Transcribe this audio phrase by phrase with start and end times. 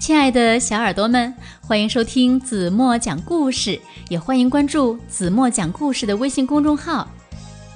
[0.00, 3.78] 亲爱的小耳朵们，欢迎收听子墨讲故事，
[4.08, 7.06] 也欢迎关注子墨讲故事的微信公众号。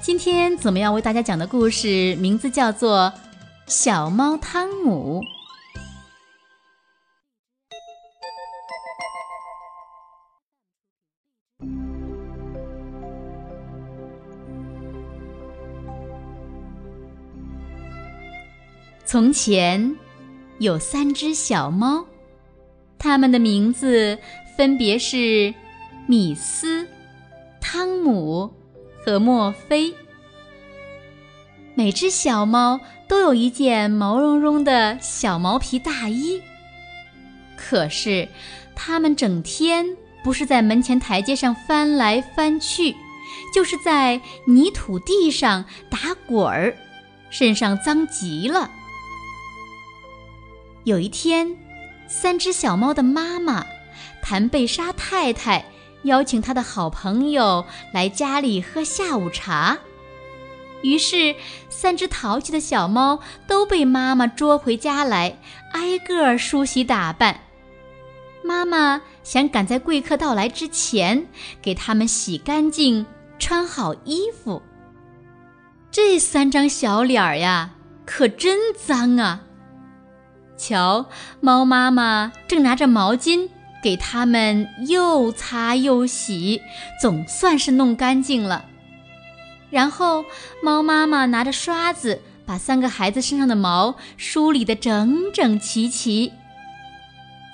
[0.00, 3.12] 今天子墨要为大家讲的故事名字叫做
[3.66, 5.20] 《小猫汤姆》。
[19.04, 19.96] 从前
[20.60, 22.06] 有三只小猫。
[23.02, 24.16] 它们的名字
[24.56, 25.52] 分别是
[26.06, 26.86] 米斯、
[27.60, 28.48] 汤姆
[29.04, 29.92] 和墨菲。
[31.74, 32.78] 每只小猫
[33.08, 36.40] 都有一件毛茸茸的小毛皮大衣。
[37.56, 38.28] 可是，
[38.76, 42.94] 它们整天不是在门前台阶上翻来翻去，
[43.52, 46.76] 就是在泥土地上打滚儿，
[47.30, 48.70] 身上脏极了。
[50.84, 51.56] 有一天。
[52.12, 53.64] 三只小猫的妈妈
[54.20, 55.64] 谭贝莎太太
[56.02, 59.78] 邀请她的好朋友来家里喝下午茶，
[60.82, 61.34] 于是
[61.70, 65.38] 三只淘气的小猫都被妈妈捉回家来，
[65.72, 67.40] 挨个梳洗打扮。
[68.44, 71.26] 妈妈想赶在贵客到来之前
[71.62, 73.06] 给他们洗干净、
[73.38, 74.60] 穿好衣服。
[75.90, 77.70] 这三张小脸儿呀，
[78.04, 79.40] 可真脏啊！
[80.56, 81.06] 瞧，
[81.40, 83.48] 猫妈妈正拿着毛巾
[83.82, 86.62] 给它们又擦又洗，
[87.00, 88.66] 总算是弄干净了。
[89.70, 90.24] 然后，
[90.62, 96.32] 猫妈妈拿着刷子把三个孩子身上的毛梳理得整整齐齐。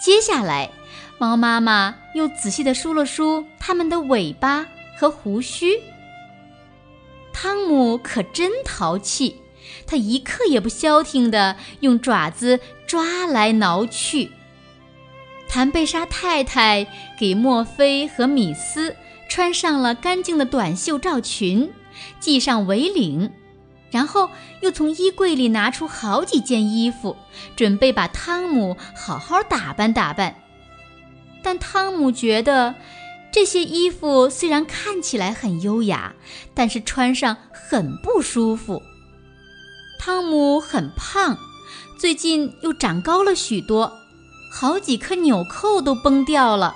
[0.00, 0.70] 接下来，
[1.18, 4.66] 猫妈妈又仔细地梳了梳它们的尾巴
[4.98, 5.80] 和胡须。
[7.32, 9.40] 汤姆可真淘气。
[9.86, 14.30] 他一刻也不消停地用爪子抓来挠去。
[15.48, 16.86] 谭贝莎太太
[17.18, 18.94] 给墨菲和米斯
[19.28, 21.70] 穿上了干净的短袖罩裙，
[22.20, 23.32] 系上围领，
[23.90, 24.30] 然后
[24.60, 27.16] 又从衣柜里拿出好几件衣服，
[27.56, 30.34] 准备把汤姆好好打扮打扮。
[31.42, 32.74] 但汤姆觉得
[33.32, 36.14] 这些衣服虽然看起来很优雅，
[36.52, 38.82] 但是穿上很不舒服。
[40.08, 41.36] 汤姆很胖，
[41.98, 43.92] 最近又长高了许多，
[44.50, 46.74] 好几颗纽扣都崩掉了。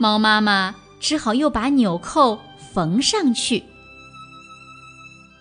[0.00, 2.40] 猫妈妈只好又把纽扣
[2.74, 3.62] 缝上去。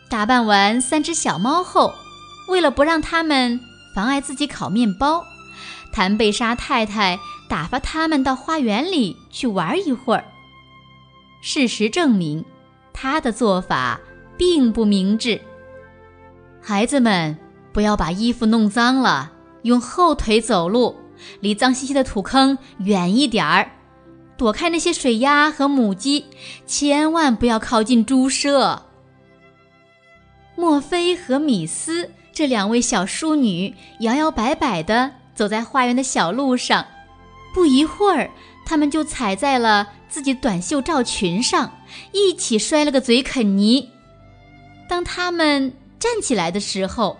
[0.08, 1.96] 打扮完三只小猫后，
[2.47, 3.59] 为了不让它们
[3.96, 5.25] 妨碍自己烤面包，
[5.91, 7.19] 谭贝莎太太
[7.50, 10.25] 打发它们到花园里去玩一会儿。
[11.41, 12.46] 事实证明，
[12.94, 14.00] 她的做法
[14.38, 15.41] 并不明智。
[16.68, 17.38] 孩子们，
[17.72, 19.31] 不要把衣服弄脏了，
[19.62, 20.96] 用后腿走路，
[21.40, 23.70] 离脏兮兮的土坑远一点儿，
[24.36, 26.26] 躲开那些水鸭和母鸡，
[26.66, 28.81] 千万不要靠近猪舍。
[30.56, 36.84] 墨菲和米斯这两位小淑女摇摇摆摆地走在花园的小路上，
[37.53, 38.32] 不一会儿，
[38.66, 41.78] 她们就踩在了自己短袖罩裙上，
[42.12, 43.92] 一起摔了个嘴啃泥。
[44.90, 45.72] 当她们。
[46.05, 47.19] 站起来的时候，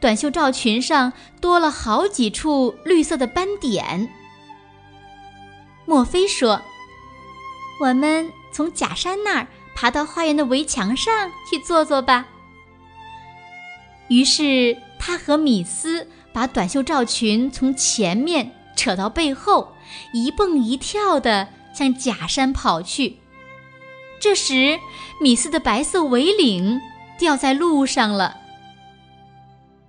[0.00, 4.08] 短袖罩裙上多了好几处绿色的斑点。
[5.84, 6.62] 莫非说
[7.82, 12.28] ：“我们从假山那儿爬到花园的围墙上去坐坐吧。”
[14.06, 19.74] 于是他和米斯把短袖罩裙从前面扯到背后，
[20.12, 23.16] 一蹦一跳地向假山跑去。
[24.20, 24.78] 这时，
[25.20, 26.80] 米斯的白色围领。
[27.20, 28.38] 掉在路上了。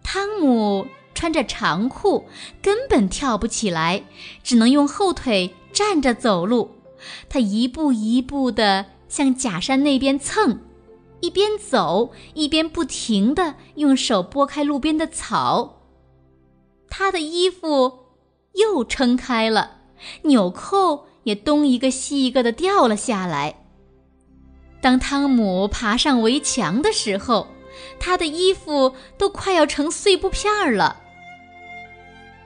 [0.04, 2.26] 汤姆穿着长裤，
[2.62, 4.04] 根本跳不起来，
[4.44, 6.72] 只能用后腿站着走路。
[7.30, 10.60] 他一步一步地向假山那边蹭，
[11.22, 15.84] 一边走一边不停地用手拨开路边的草。
[16.90, 18.00] 他的衣服
[18.56, 19.78] 又撑开了，
[20.24, 23.61] 纽扣也东一个西一个的掉了下来。
[24.82, 27.48] 当汤姆爬上围墙的时候，
[28.00, 30.98] 他的衣服都快要成碎布片儿了。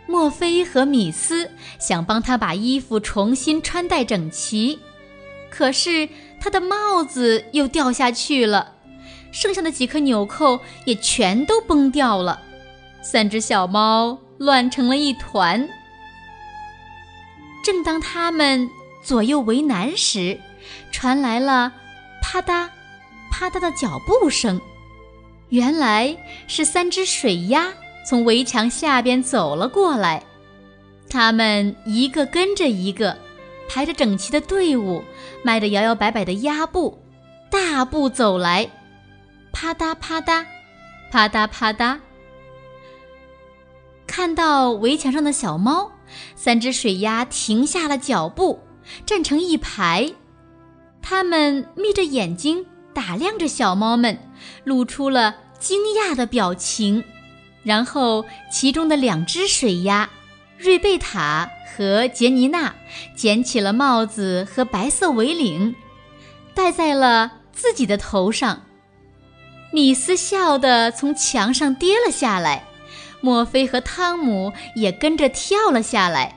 [0.06, 1.50] 墨菲和米斯
[1.80, 4.80] 想帮他把衣服重新穿戴整齐，
[5.50, 6.08] 可是
[6.40, 8.74] 他的帽子又掉下去了，
[9.32, 12.42] 剩下的几颗纽扣也全都崩掉了。
[13.02, 15.68] 三只小猫乱成了一团。
[17.64, 18.70] 正当他们
[19.02, 20.40] 左右为难时，
[20.92, 21.74] 传来了。
[22.27, 22.68] 啪嗒，
[23.30, 24.60] 啪嗒的脚步声，
[25.50, 26.18] 原来
[26.48, 27.72] 是三只水鸭
[28.04, 30.24] 从围墙下边走了过来。
[31.07, 33.16] 它们一个跟着一个，
[33.69, 35.04] 排着整齐的队伍，
[35.44, 37.00] 迈着摇摇摆摆的鸭步，
[37.51, 38.68] 大步走来，
[39.54, 40.44] 啪嗒啪嗒，
[41.12, 42.00] 啪嗒啪嗒。
[44.07, 45.92] 看到围墙上的小猫，
[46.36, 48.60] 三只水鸭停下了脚步，
[49.06, 50.12] 站成一排。
[51.07, 54.18] 它们眯着眼睛打量着小猫们，
[54.63, 57.04] 露出了惊讶的表情。
[57.62, 60.10] 然后，其中的两只水鸭，
[60.57, 62.74] 瑞贝塔和杰尼娜，
[63.16, 65.75] 捡起了帽子和白色围领，
[66.56, 68.63] 戴在了自己的头上。
[69.72, 72.66] 米斯笑得从墙上跌了下来，
[73.22, 76.36] 墨菲和汤姆也跟着跳了下来。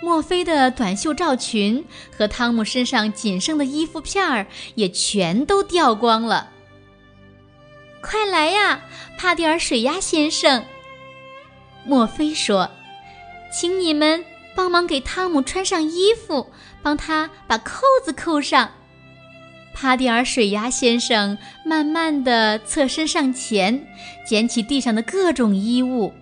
[0.00, 1.84] 墨菲的短袖罩裙
[2.16, 4.46] 和汤姆身上仅剩的衣服片儿
[4.76, 6.50] 也全都掉光了。
[8.00, 8.82] 快来呀，
[9.18, 10.64] 帕蒂尔水鸭先生！
[11.84, 12.70] 墨菲说
[13.52, 14.24] ：“请你们
[14.54, 18.70] 帮忙给汤姆穿上衣服，帮他把扣子扣上。”
[19.74, 23.86] 帕蒂尔水鸭先生慢慢地侧身上前，
[24.24, 26.12] 捡起地上的各种衣物。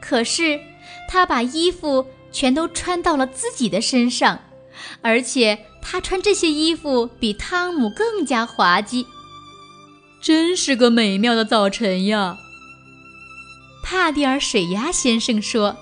[0.00, 0.60] 可是
[1.08, 4.40] 他把衣服全都穿到了自己的身上，
[5.02, 9.06] 而且他穿这些衣服比汤姆更加滑稽。
[10.20, 12.36] 真是个美妙的早晨呀！
[13.82, 15.76] 帕蒂尔水鸭先生说。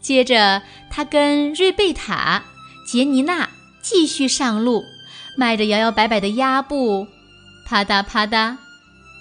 [0.00, 2.44] 接着，他跟瑞贝塔、
[2.86, 3.48] 杰尼娜
[3.82, 4.84] 继续上路，
[5.36, 7.06] 迈着摇摇摆摆的鸭步，
[7.64, 8.56] 啪嗒啪嗒，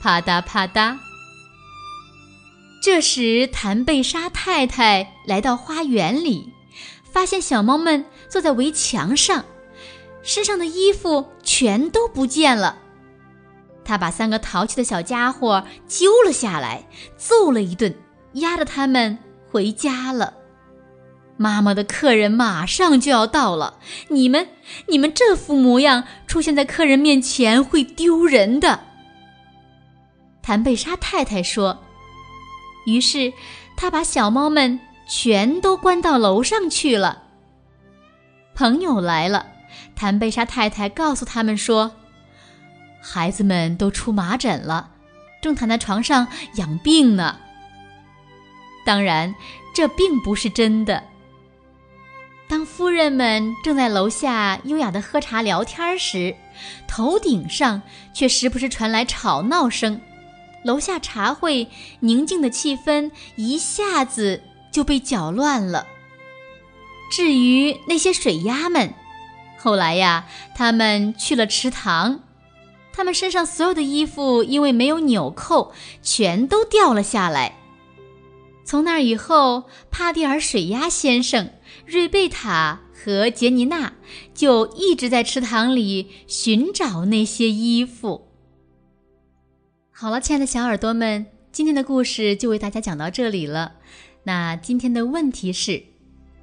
[0.01, 0.98] 啪嗒啪嗒。
[2.83, 6.51] 这时，谭贝莎太太来到花园里，
[7.01, 9.45] 发现小猫们坐在围墙上，
[10.21, 12.80] 身上的衣服全都不见了。
[13.85, 16.85] 他把三个淘气的小家伙揪了下来，
[17.15, 17.95] 揍了一顿，
[18.33, 19.18] 押着他们
[19.50, 20.33] 回家了。
[21.38, 23.79] 妈妈的客人马上就要到了，
[24.09, 24.50] 你们，
[24.88, 28.81] 你们这副模样出现在客人面前会丢人的。
[30.41, 31.81] 谭贝莎太太说。
[32.85, 33.33] 于是，
[33.75, 37.24] 他把小猫们全都关到楼上去了。
[38.56, 39.47] 朋友来了，
[39.95, 41.94] 谭贝莎太太告诉他们说。
[43.01, 44.91] 孩子们都出麻疹了，
[45.41, 47.38] 正躺在床上养病呢。
[48.86, 49.36] 当然，
[49.74, 51.03] 这并不是真的。
[52.47, 56.36] 当夫人们正在楼下优雅的喝茶聊天时，
[56.88, 57.81] 头顶上
[58.13, 60.00] 却时不时传来吵闹声，
[60.63, 61.68] 楼下茶会
[62.01, 65.88] 宁静的气氛一下子就被搅乱了。
[67.12, 68.94] 至于那些水鸭们，
[69.60, 70.25] 后来呀，
[70.56, 72.21] 他们去了池塘。
[72.92, 77.57] 他们身上所有的衣服因为没有纽扣，全都掉了下来。
[78.65, 81.50] 从那以后，帕蒂尔水鸭先生、
[81.86, 83.94] 瑞贝塔和杰尼娜
[84.33, 88.27] 就一直在池塘里寻找那些衣服。
[89.95, 93.73] 好了，亲爱的小耳朵们，今天的故事就为大家讲到这里了。
[94.23, 95.83] 那今天的问题是：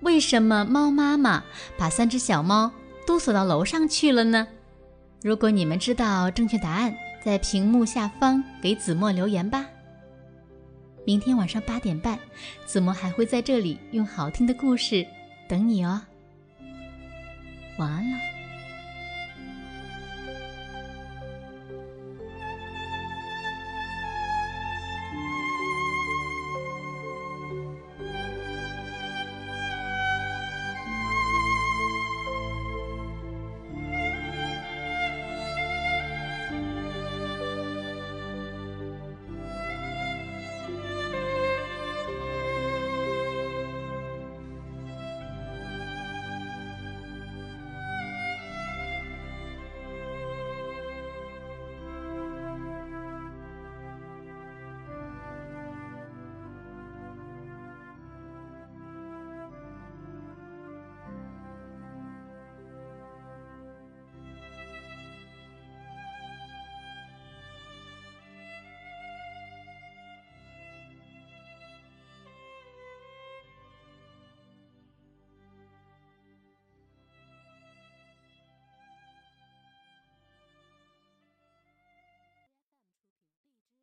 [0.03, 1.43] 为什么猫妈妈
[1.77, 2.71] 把三只小猫
[3.05, 4.47] 都锁到楼上去了呢？
[5.21, 6.95] 如果你们知道正确答案，
[7.25, 9.67] 在屏幕下方给子墨留言吧。
[11.05, 12.17] 明天晚上八点半，
[12.65, 15.05] 子墨还会在这里用好听的故事
[15.49, 16.01] 等你哦。
[17.79, 18.30] 晚安了。